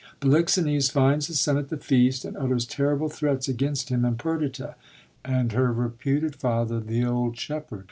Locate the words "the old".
6.79-7.37